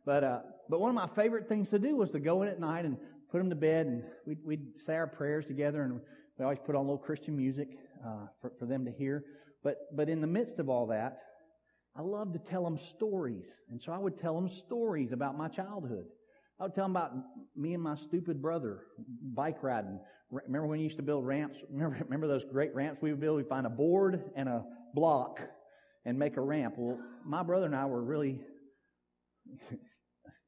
[0.07, 0.39] but uh,
[0.69, 2.95] but one of my favorite things to do was to go in at night and
[3.29, 5.99] put them to bed, and we'd, we'd say our prayers together, and
[6.39, 7.67] we always put on a little Christian music
[8.05, 9.25] uh, for for them to hear.
[9.65, 11.19] But but in the midst of all that,
[11.93, 15.49] I love to tell them stories, and so I would tell them stories about my
[15.49, 16.05] childhood.
[16.57, 17.11] I would tell them about
[17.57, 18.85] me and my stupid brother
[19.35, 19.99] bike riding.
[20.31, 21.57] Remember when you used to build ramps?
[21.69, 23.35] Remember, remember those great ramps we would build?
[23.35, 24.63] We'd find a board and a
[24.95, 25.39] block
[26.05, 26.75] and make a ramp.
[26.77, 28.39] Well, my brother and I were really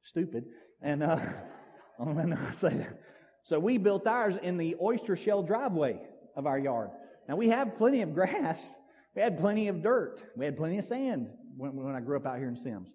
[0.03, 0.45] stupid.
[0.81, 1.19] And, uh,
[1.99, 2.99] I say that.
[3.43, 5.99] So we built ours in the oyster shell driveway
[6.35, 6.91] of our yard.
[7.27, 8.63] Now we have plenty of grass.
[9.15, 10.21] We had plenty of dirt.
[10.37, 12.89] We had plenty of sand when, when I grew up out here in Sims.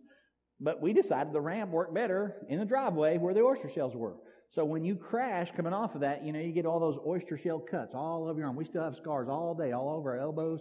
[0.60, 4.14] But we decided the ramp worked better in the driveway where the oyster shells were.
[4.54, 7.36] So when you crash coming off of that, you know, you get all those oyster
[7.36, 8.56] shell cuts all over your arm.
[8.56, 10.60] We still have scars all day, all over our elbows.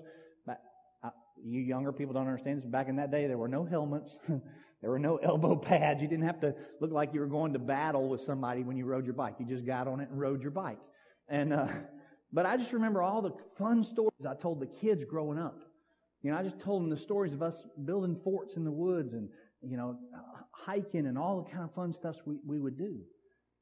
[1.46, 2.66] You younger people don't understand this.
[2.66, 4.16] Back in that day, there were no helmets.
[4.28, 6.02] there were no elbow pads.
[6.02, 8.86] You didn't have to look like you were going to battle with somebody when you
[8.86, 9.36] rode your bike.
[9.40, 10.80] You just got on it and rode your bike.
[11.28, 11.68] And, uh,
[12.32, 15.60] but I just remember all the fun stories I told the kids growing up.
[16.22, 19.14] You know, I just told them the stories of us building forts in the woods
[19.14, 19.28] and,
[19.62, 19.98] you know,
[20.52, 23.00] hiking and all the kind of fun stuff we, we would do.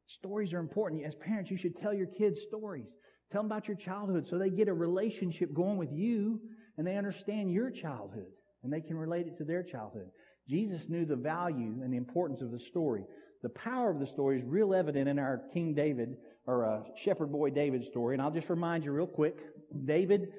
[0.08, 1.04] Stories are important.
[1.04, 2.86] As parents, you should tell your kids stories.
[3.32, 6.40] Tell them about your childhood so they get a relationship going with you
[6.82, 8.26] and they understand your childhood
[8.64, 10.08] and they can relate it to their childhood.
[10.50, 13.04] Jesus knew the value and the importance of the story.
[13.44, 16.18] The power of the story is real evident in our King David
[16.48, 18.16] or uh, shepherd boy David story.
[18.16, 19.38] And I'll just remind you real quick.
[19.86, 20.30] David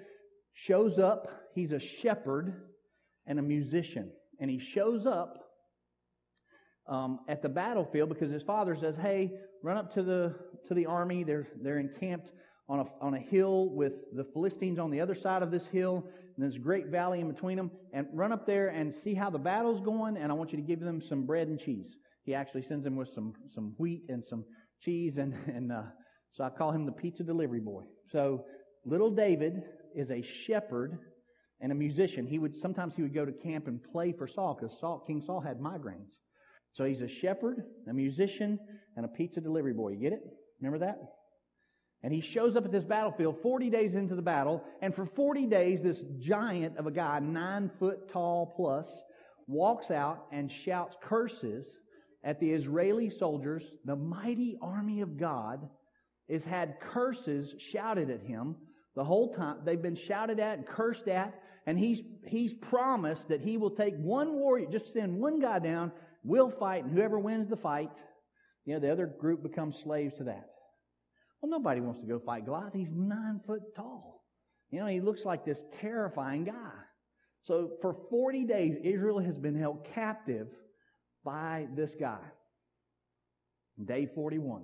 [0.53, 1.29] shows up.
[1.55, 2.53] He's a shepherd
[3.25, 4.11] and a musician.
[4.41, 5.45] And he shows up
[6.89, 9.31] um, at the battlefield because his father says, "Hey,
[9.63, 10.35] run up to the
[10.67, 11.23] to the army.
[11.23, 12.33] They're they're encamped
[12.69, 16.05] on a on a hill with the Philistines on the other side of this hill,
[16.35, 17.71] and there's a great valley in between them.
[17.93, 20.17] And run up there and see how the battle's going.
[20.17, 22.97] And I want you to give them some bread and cheese." He actually sends them
[22.97, 24.45] with some some wheat and some
[24.81, 25.83] cheese, and and uh,
[26.33, 27.85] so I call him the pizza delivery boy.
[28.11, 28.45] So
[28.85, 29.63] little David
[29.95, 30.99] is a shepherd
[31.61, 32.27] and a musician.
[32.27, 35.23] He would sometimes he would go to camp and play for Saul because Saul, King
[35.25, 36.11] Saul had migraines.
[36.73, 38.59] So he's a shepherd, a musician,
[38.97, 39.91] and a pizza delivery boy.
[39.91, 40.23] You get it?
[40.61, 40.99] Remember that?
[42.03, 45.47] And he shows up at this battlefield 40 days into the battle, and for 40
[45.47, 48.87] days, this giant of a guy, nine foot tall plus,
[49.47, 51.67] walks out and shouts curses
[52.25, 53.63] at the Israeli soldiers.
[53.85, 55.69] The mighty army of God
[56.29, 58.57] has had curses shouted at him
[58.97, 59.59] the whole time.
[59.65, 63.95] They've been shouted at and cursed at, and he's, he's promised that he will take
[63.97, 65.93] one warrior, just send one guy down
[66.25, 67.91] We'll fight, and whoever wins the fight,
[68.65, 70.49] you know, the other group becomes slaves to that.
[71.43, 72.73] Well, nobody wants to go fight Goliath.
[72.73, 74.25] He's nine foot tall.
[74.71, 76.73] You know, he looks like this terrifying guy.
[77.43, 80.47] So for 40 days, Israel has been held captive
[81.25, 82.21] by this guy.
[83.85, 84.63] Day 41.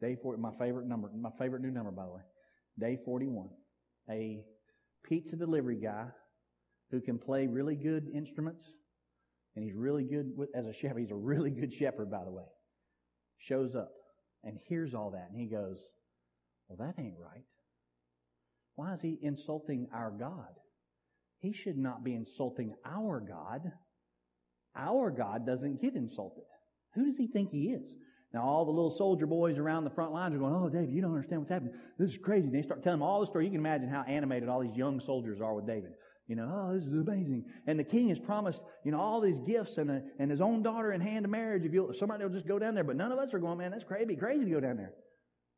[0.00, 2.22] Day 40, my favorite number, my favorite new number, by the way.
[2.78, 3.48] Day 41.
[4.08, 4.44] A
[5.04, 6.06] pizza delivery guy
[6.92, 8.64] who can play really good instruments
[9.56, 11.00] and he's really good with, as a shepherd.
[11.00, 12.44] He's a really good shepherd, by the way.
[13.38, 13.90] Shows up
[14.44, 15.76] and hears all that, and he goes,
[16.68, 17.44] Well, that ain't right.
[18.76, 20.54] Why is he insulting our God?
[21.40, 23.60] He should not be insulting our God.
[24.76, 26.44] Our God doesn't get insulted.
[26.94, 27.82] Who does he think he is?
[28.32, 31.02] Now, all the little soldier boys around the front lines are going, Oh, David, you
[31.02, 31.74] don't understand what's happening.
[31.98, 32.46] This is crazy.
[32.46, 33.46] And they start telling him all the story.
[33.46, 35.90] You can imagine how animated all these young soldiers are with David.
[36.30, 37.44] You know, oh, this is amazing.
[37.66, 40.62] And the king has promised, you know, all these gifts and, a, and his own
[40.62, 42.84] daughter in hand marriage if you'll, somebody will just go down there.
[42.84, 44.92] But none of us are going, man, that's crazy, crazy to go down there.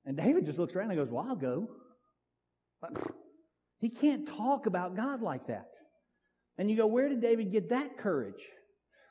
[0.07, 1.69] And David just looks around and goes, well, I'll go.
[2.81, 2.93] But
[3.81, 5.69] he can't talk about God like that.
[6.57, 8.43] And you go, where did David get that courage?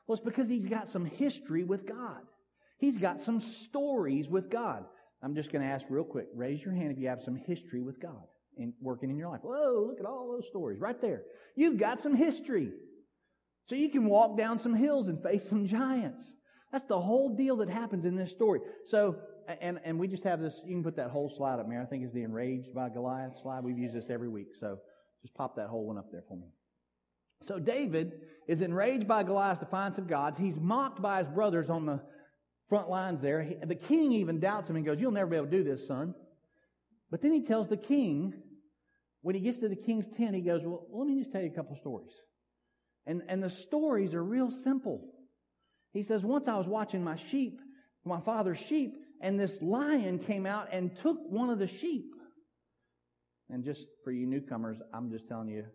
[0.07, 2.21] Well, it's because he's got some history with God.
[2.79, 4.83] He's got some stories with God.
[5.21, 6.25] I'm just going to ask real quick.
[6.33, 8.23] Raise your hand if you have some history with God
[8.57, 9.41] in, working in your life.
[9.43, 11.23] Whoa, look at all those stories right there.
[11.55, 12.71] You've got some history.
[13.67, 16.23] So you can walk down some hills and face some giants.
[16.71, 18.61] That's the whole deal that happens in this story.
[18.89, 19.17] So,
[19.61, 21.81] and, and we just have this, you can put that whole slide up there.
[21.81, 23.63] I think is the enraged by Goliath slide.
[23.63, 24.47] We've used this every week.
[24.59, 24.79] So
[25.21, 26.47] just pop that whole one up there for me.
[27.47, 28.13] So David
[28.47, 30.37] is enraged by Goliath's defiance of God's.
[30.37, 31.99] He's mocked by his brothers on the
[32.69, 33.41] front lines there.
[33.41, 35.85] He, the king even doubts him and goes, You'll never be able to do this,
[35.87, 36.13] son.
[37.11, 38.33] But then he tells the king,
[39.21, 41.51] when he gets to the king's tent, he goes, Well, let me just tell you
[41.51, 42.13] a couple stories.
[43.05, 45.09] And, and the stories are real simple.
[45.91, 47.59] He says, Once I was watching my sheep,
[48.05, 52.05] my father's sheep, and this lion came out and took one of the sheep.
[53.49, 55.65] And just for you newcomers, I'm just telling you,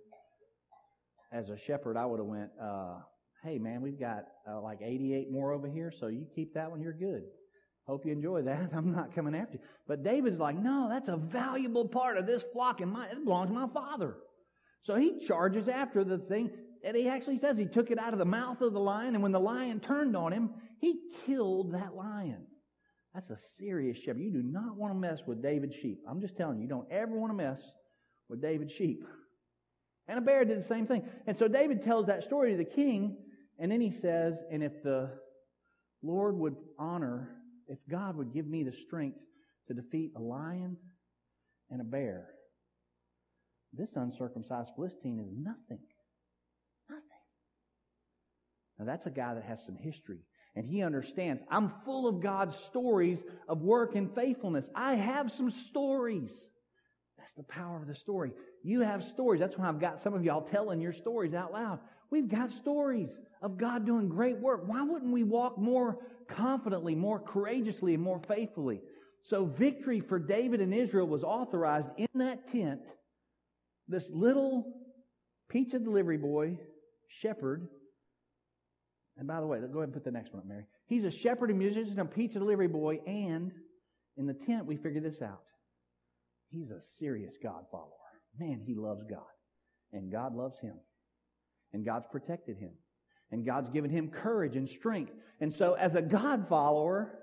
[1.31, 3.01] as a shepherd, I would have went, uh,
[3.45, 6.81] hey man, we've got uh, like 88 more over here, so you keep that one,
[6.81, 7.25] you're good.
[7.87, 8.71] Hope you enjoy that.
[8.77, 9.61] I'm not coming after you.
[9.87, 13.49] But David's like, no, that's a valuable part of this flock, and my, it belongs
[13.49, 14.17] to my father.
[14.83, 16.51] So he charges after the thing,
[16.85, 19.23] and he actually says he took it out of the mouth of the lion, and
[19.23, 22.47] when the lion turned on him, he killed that lion.
[23.15, 24.21] That's a serious shepherd.
[24.21, 26.03] You do not want to mess with David's sheep.
[26.09, 27.61] I'm just telling you, you don't ever want to mess
[28.29, 29.05] with David's sheep.
[30.07, 31.03] And a bear did the same thing.
[31.27, 33.17] And so David tells that story to the king,
[33.59, 35.11] and then he says, and if the
[36.03, 37.36] Lord would honor,
[37.69, 39.19] if God would give me the strength
[39.69, 40.77] to defeat a lion
[41.71, 42.29] and a bear,
[43.73, 45.85] this uncircumcised Philistine is nothing.
[46.89, 47.03] Nothing.
[48.79, 50.21] Now that's a guy that has some history.
[50.55, 51.43] And he understands.
[51.51, 54.65] I'm full of God's stories of work and faithfulness.
[54.75, 56.31] I have some stories.
[57.19, 58.33] That's the power of the story.
[58.63, 59.41] You have stories.
[59.41, 61.81] That's why I've got some of y'all telling your stories out loud.
[62.11, 63.11] We've got stories
[63.43, 64.63] of God doing great work.
[64.67, 65.99] Why wouldn't we walk more
[66.29, 68.81] confidently, more courageously, and more faithfully?
[69.23, 72.81] So victory for David and Israel was authorized in that tent.
[73.89, 74.73] This little
[75.49, 76.59] pizza delivery boy,
[77.09, 77.69] shepherd,
[79.19, 80.65] and by the way, go ahead and put the next one up, Mary.
[80.89, 83.51] He's a shepherd, a musician, a pizza delivery boy, and
[84.17, 85.43] in the tent we figured this out.
[86.51, 87.91] He's a serious God follower.
[88.39, 89.25] Man, he loves God.
[89.93, 90.75] And God loves him.
[91.73, 92.73] And God's protected him.
[93.31, 95.13] And God's given him courage and strength.
[95.41, 97.19] And so, as a God follower,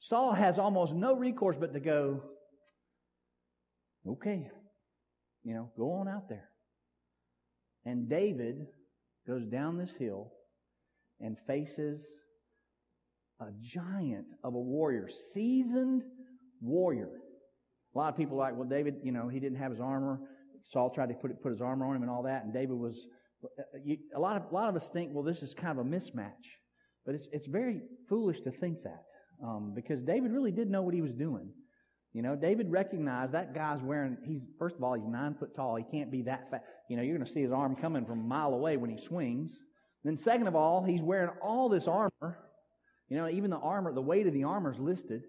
[0.00, 2.22] Saul has almost no recourse but to go,
[4.06, 4.48] okay,
[5.44, 6.48] you know, go on out there.
[7.84, 8.66] And David
[9.26, 10.32] goes down this hill
[11.20, 12.00] and faces
[13.40, 16.02] a giant of a warrior, seasoned
[16.60, 17.10] warrior.
[17.94, 20.20] A lot of people are like, well, David, you know, he didn't have his armor.
[20.72, 22.76] Saul tried to put, it, put his armor on him and all that, and David
[22.76, 22.96] was.
[23.84, 25.88] You, a lot of a lot of us think, well, this is kind of a
[25.88, 26.32] mismatch,
[27.04, 29.04] but it's it's very foolish to think that
[29.44, 31.50] um, because David really did know what he was doing.
[32.12, 34.16] You know, David recognized that guy's wearing.
[34.24, 35.76] He's first of all, he's nine foot tall.
[35.76, 36.64] He can't be that fat.
[36.88, 39.04] You know, you're going to see his arm coming from a mile away when he
[39.04, 39.50] swings.
[40.02, 42.38] Then, second of all, he's wearing all this armor.
[43.08, 45.22] You know, even the armor, the weight of the armor is listed.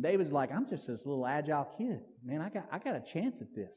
[0.00, 2.00] David's like, I'm just this little agile kid.
[2.24, 3.72] Man, I got, I got a chance at this.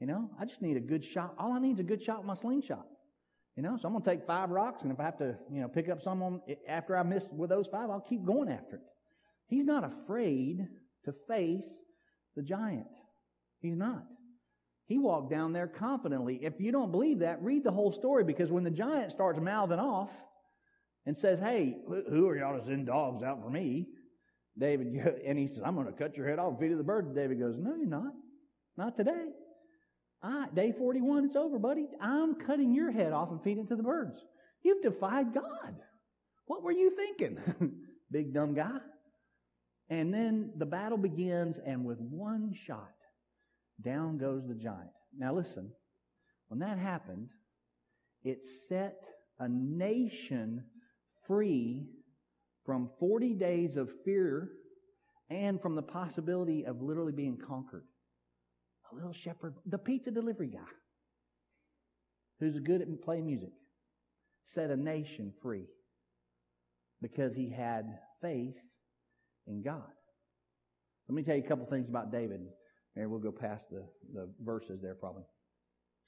[0.00, 1.34] You know, I just need a good shot.
[1.38, 2.84] All I need is a good shot with my slingshot.
[3.56, 5.60] You know, so I'm going to take five rocks, and if I have to, you
[5.60, 8.48] know, pick up some someone eh, after I miss with those five, I'll keep going
[8.48, 8.82] after it.
[9.46, 10.66] He's not afraid
[11.04, 11.68] to face
[12.34, 12.86] the giant.
[13.60, 14.04] He's not.
[14.86, 16.40] He walked down there confidently.
[16.42, 19.78] If you don't believe that, read the whole story because when the giant starts mouthing
[19.78, 20.10] off
[21.06, 23.86] and says, Hey, who are y'all to send dogs out for me?
[24.58, 24.88] David,
[25.26, 26.82] and he says, I'm going to cut your head off and feed it to the
[26.82, 27.14] birds.
[27.14, 28.12] David goes, No, you're not.
[28.76, 29.28] Not today.
[30.24, 31.86] I, day 41, it's over, buddy.
[32.00, 34.18] I'm cutting your head off and feeding it to the birds.
[34.62, 35.74] You've defied God.
[36.46, 37.38] What were you thinking?
[38.10, 38.78] Big dumb guy.
[39.90, 42.94] And then the battle begins, and with one shot,
[43.84, 44.90] down goes the giant.
[45.16, 45.70] Now listen,
[46.48, 47.28] when that happened,
[48.22, 48.96] it set
[49.38, 50.64] a nation
[51.26, 51.86] free
[52.64, 54.48] from 40 days of fear
[55.28, 57.84] and from the possibility of literally being conquered.
[58.90, 60.58] A little shepherd, the pizza delivery guy,
[62.40, 63.52] who's good at playing music,
[64.54, 65.66] set a nation free
[67.00, 68.54] because he had faith
[69.46, 69.82] in God.
[71.08, 72.40] Let me tell you a couple things about David.
[72.96, 75.24] Maybe we'll go past the, the verses there probably.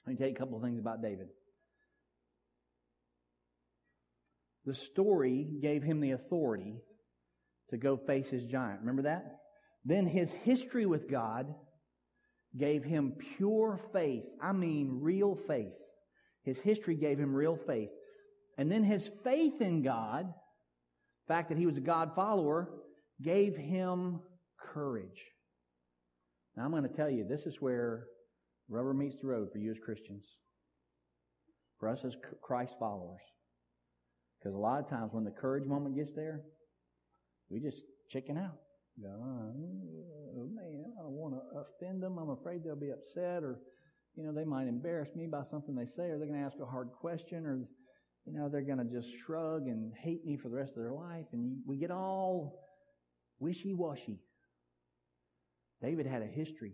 [0.05, 1.27] Let me tell you a couple things about David.
[4.65, 6.75] The story gave him the authority
[7.69, 8.81] to go face his giant.
[8.81, 9.39] Remember that?
[9.85, 11.53] Then his history with God
[12.57, 14.23] gave him pure faith.
[14.41, 15.73] I mean, real faith.
[16.43, 17.89] His history gave him real faith.
[18.57, 22.69] And then his faith in God, the fact that he was a God follower,
[23.21, 24.19] gave him
[24.73, 25.21] courage.
[26.55, 28.05] Now, I'm going to tell you, this is where
[28.69, 30.23] rubber meets the road for you as Christians,
[31.79, 33.21] for us as Christ followers.
[34.39, 36.41] Because a lot of times when the courage moment gets there,
[37.49, 37.81] we just
[38.11, 38.57] chicken out.
[39.05, 42.17] Oh, man, I don't want to offend them.
[42.17, 43.59] I'm afraid they'll be upset, or
[44.15, 46.57] you know, they might embarrass me by something they say, or they're going to ask
[46.59, 47.67] a hard question, or
[48.25, 50.93] you know, they're going to just shrug and hate me for the rest of their
[50.93, 52.59] life, and we get all
[53.39, 54.19] wishy-washy.
[55.81, 56.73] David had a history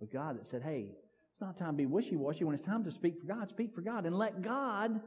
[0.00, 0.88] with God that said, "Hey,
[1.32, 2.44] it's not time to be wishy-washy.
[2.44, 5.00] When it's time to speak for God, speak for God, and let God."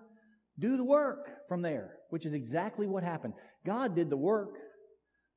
[0.58, 3.34] Do the work from there, which is exactly what happened.
[3.66, 4.52] God did the work.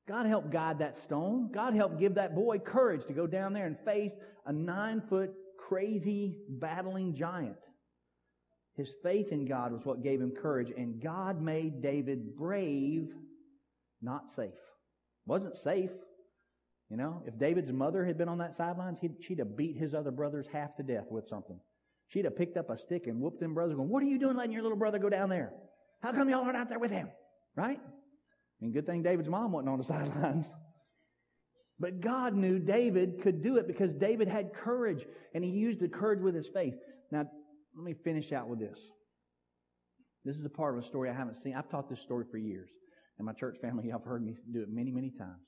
[0.09, 1.51] God helped guide that stone.
[1.53, 4.13] God helped give that boy courage to go down there and face
[4.47, 5.31] a nine foot
[5.69, 7.57] crazy battling giant.
[8.77, 13.09] His faith in God was what gave him courage, and God made David brave,
[14.01, 14.53] not safe.
[15.27, 15.91] Wasn't safe.
[16.89, 20.11] You know, if David's mother had been on that sidelines, she'd have beat his other
[20.11, 21.61] brothers half to death with something.
[22.09, 24.37] She'd have picked up a stick and whooped them brothers, going, What are you doing
[24.37, 25.53] letting your little brother go down there?
[26.01, 27.11] How come y'all aren't out there with him?
[27.57, 27.81] Right?
[28.61, 30.47] Mean, good thing David's mom wasn't on the sidelines.
[31.79, 35.89] But God knew David could do it because David had courage and he used the
[35.89, 36.75] courage with his faith.
[37.13, 37.31] Now,
[37.77, 38.79] let me finish out with this.
[40.25, 41.55] This is a part of a story I haven't seen.
[41.55, 42.69] I've taught this story for years.
[43.19, 45.47] And my church family, I've heard me do it many, many times.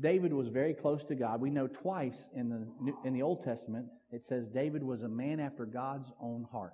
[0.00, 1.40] David was very close to God.
[1.40, 5.38] We know twice in the, in the Old Testament, it says David was a man
[5.38, 6.72] after God's own heart.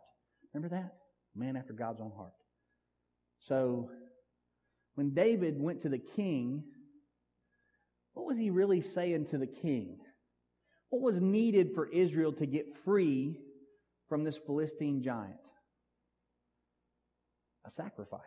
[0.54, 0.94] Remember that?
[1.34, 2.32] Man after God's own heart.
[3.46, 3.90] So,
[5.00, 6.62] when David went to the king,
[8.12, 9.96] what was he really saying to the king?
[10.90, 13.38] What was needed for Israel to get free
[14.10, 15.40] from this Philistine giant?
[17.64, 18.20] A sacrifice.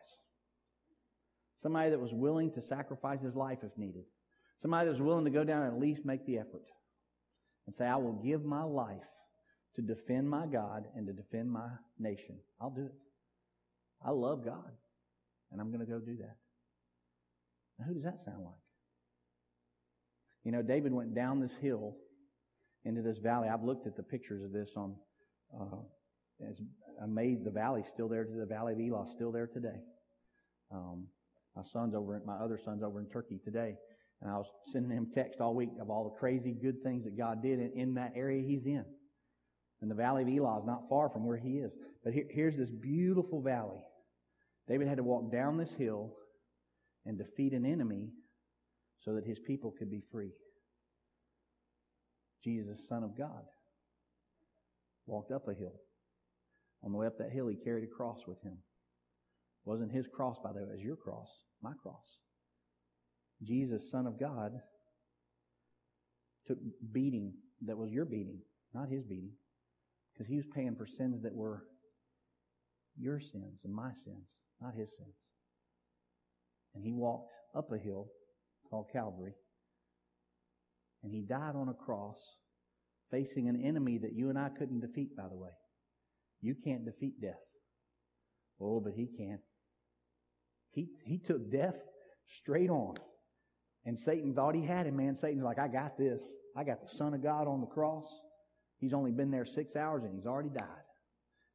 [1.61, 4.05] Somebody that was willing to sacrifice his life if needed.
[4.63, 6.65] Somebody that was willing to go down and at least make the effort
[7.67, 8.97] and say, I will give my life
[9.75, 11.69] to defend my God and to defend my
[11.99, 12.39] nation.
[12.59, 12.95] I'll do it.
[14.03, 14.71] I love God,
[15.51, 16.37] and I'm going to go do that.
[17.79, 18.53] Now, who does that sound like?
[20.43, 21.95] You know, David went down this hill
[22.85, 23.47] into this valley.
[23.47, 24.95] I've looked at the pictures of this on,
[25.59, 25.77] uh,
[26.39, 26.59] it's
[27.01, 29.79] amazed the valley's still there, To the valley of Elah still there today.
[30.71, 31.07] Um,
[31.55, 33.75] my son's over, my other son's over in Turkey today.
[34.21, 37.17] And I was sending him text all week of all the crazy good things that
[37.17, 38.85] God did in, in that area he's in.
[39.81, 41.71] And the valley of Elah is not far from where he is.
[42.03, 43.79] But here, here's this beautiful valley.
[44.67, 46.13] David had to walk down this hill
[47.05, 48.09] and defeat an enemy
[49.03, 50.31] so that his people could be free.
[52.43, 53.43] Jesus, Son of God,
[55.05, 55.79] walked up a hill.
[56.83, 58.57] On the way up that hill, he carried a cross with him.
[59.65, 61.27] It wasn't his cross, by the way, it was your cross,
[61.61, 62.03] my cross.
[63.41, 64.51] Jesus, Son of God,
[66.47, 66.57] took
[66.91, 67.33] beating
[67.65, 68.39] that was your beating,
[68.73, 69.31] not his beating,
[70.13, 71.63] because he was paying for sins that were
[72.97, 74.27] your sins and my sins,
[74.61, 75.15] not his sins.
[76.75, 78.07] And he walked up a hill
[78.69, 79.33] called Calvary.
[81.03, 82.17] And he died on a cross
[83.11, 85.51] facing an enemy that you and I couldn't defeat, by the way.
[86.41, 87.39] You can't defeat death.
[88.59, 89.39] Oh, but he can.
[90.71, 91.75] He, he took death
[92.41, 92.95] straight on.
[93.85, 95.17] And Satan thought he had him, man.
[95.19, 96.21] Satan's like, I got this.
[96.55, 98.05] I got the Son of God on the cross.
[98.79, 100.67] He's only been there six hours and he's already died.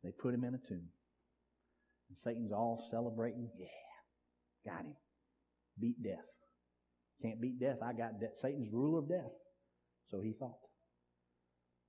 [0.04, 0.88] They put him in a tomb.
[2.08, 3.48] And Satan's all celebrating.
[3.58, 4.94] Yeah, got him.
[5.80, 6.24] Beat death.
[7.22, 7.78] Can't beat death.
[7.82, 8.34] I got death.
[8.40, 9.32] Satan's ruler of death.
[10.10, 10.58] So he thought.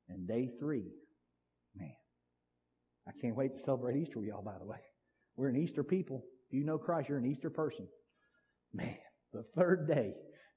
[0.09, 0.85] And day three,
[1.75, 1.93] man,
[3.07, 4.79] I can't wait to celebrate Easter with y'all, by the way.
[5.35, 6.25] We're an Easter people.
[6.47, 7.87] If you know Christ, you're an Easter person.
[8.73, 8.97] Man,
[9.33, 10.13] the third day,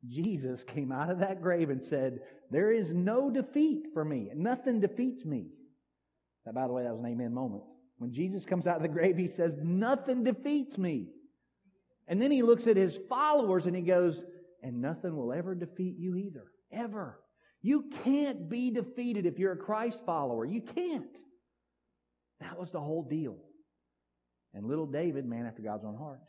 [0.08, 2.20] Jesus came out of that grave and said,
[2.50, 4.30] There is no defeat for me.
[4.34, 5.48] Nothing defeats me.
[6.44, 7.62] That, by the way, that was an amen moment.
[7.98, 11.08] When Jesus comes out of the grave, he says, Nothing defeats me.
[12.08, 14.22] And then he looks at his followers and he goes,
[14.62, 16.44] and nothing will ever defeat you either.
[16.72, 17.18] Ever.
[17.62, 20.44] You can't be defeated if you're a Christ follower.
[20.44, 21.16] You can't.
[22.40, 23.36] That was the whole deal.
[24.54, 26.20] And little David, man after God's own heart,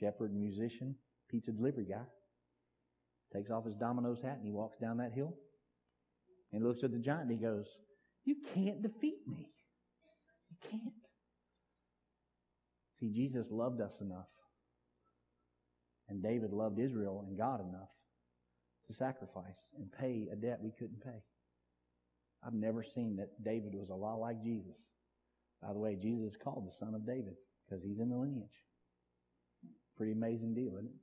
[0.00, 0.96] shepherd, musician,
[1.30, 2.04] pizza delivery guy,
[3.34, 5.34] takes off his Domino's hat and he walks down that hill
[6.52, 7.66] and looks at the giant and he goes,
[8.24, 9.50] You can't defeat me.
[10.50, 11.05] You can't.
[13.06, 14.26] See, Jesus loved us enough
[16.08, 17.88] and David loved Israel and God enough
[18.88, 21.22] to sacrifice and pay a debt we couldn't pay.
[22.46, 24.76] I've never seen that David was a lot like Jesus.
[25.62, 27.34] By the way, Jesus is called the son of David
[27.68, 28.48] because he's in the lineage.
[29.96, 31.00] Pretty amazing deal, isn't it?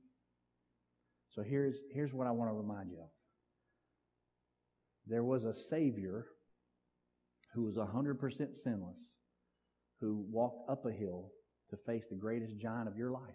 [1.34, 3.08] So here's, here's what I want to remind you of.
[5.06, 6.26] There was a Savior
[7.52, 8.18] who was 100%
[8.62, 8.98] sinless,
[10.00, 11.30] who walked up a hill
[11.70, 13.34] to face the greatest giant of your life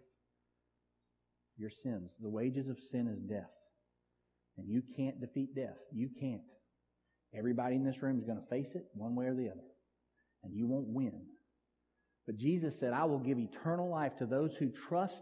[1.60, 2.10] your sins.
[2.22, 3.52] The wages of sin is death.
[4.58, 5.78] And you can't defeat death.
[5.94, 6.42] You can't.
[7.38, 9.68] Everybody in this room is going to face it one way or the other.
[10.44, 11.22] And you won't win.
[12.26, 15.22] But Jesus said, I will give eternal life to those who trust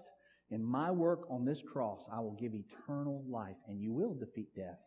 [0.49, 2.01] in my work on this cross.
[2.13, 3.55] I will give eternal life.
[3.67, 4.79] And you will defeat death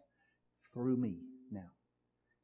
[0.73, 1.17] through me
[1.51, 1.69] now.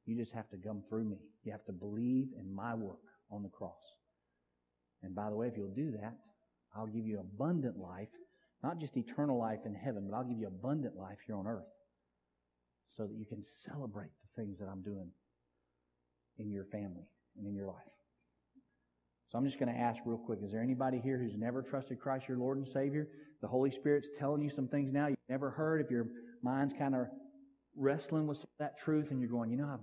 [0.05, 1.18] You just have to come through me.
[1.45, 2.99] You have to believe in my work
[3.31, 3.74] on the cross.
[5.07, 6.14] And by the way, if you'll do that,
[6.74, 8.09] I'll give you abundant life
[8.62, 11.64] not just eternal life in heaven, but I'll give you abundant life here on earth.
[12.96, 15.11] so that you can celebrate the things that I'm doing
[16.38, 17.92] in your family and in your life.
[19.30, 22.00] So I'm just going to ask real quick is there anybody here who's never trusted
[22.00, 23.09] Christ your Lord and Savior?
[23.42, 25.82] The Holy Spirit's telling you some things now you've never heard.
[25.82, 26.07] If your
[26.42, 27.09] mind's kind of
[27.76, 29.80] wrestling with that truth and you're going, you know, I've,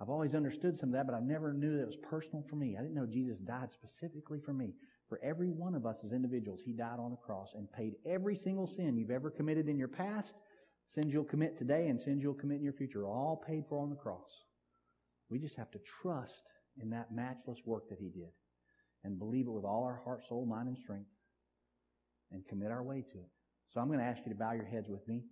[0.00, 2.56] I've always understood some of that, but I never knew that it was personal for
[2.56, 2.76] me.
[2.76, 4.74] I didn't know Jesus died specifically for me.
[5.08, 8.36] For every one of us as individuals, He died on the cross and paid every
[8.36, 10.32] single sin you've ever committed in your past,
[10.94, 13.90] sins you'll commit today, and sins you'll commit in your future, all paid for on
[13.90, 14.30] the cross.
[15.30, 16.32] We just have to trust
[16.80, 18.30] in that matchless work that He did
[19.04, 21.08] and believe it with all our heart, soul, mind, and strength
[22.32, 23.30] and commit our way to it.
[23.72, 25.22] So I'm going to ask you to bow your heads with me.